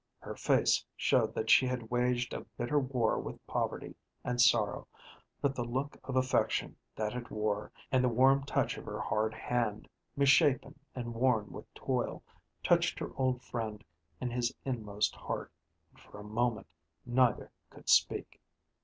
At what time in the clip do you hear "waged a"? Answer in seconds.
1.91-2.39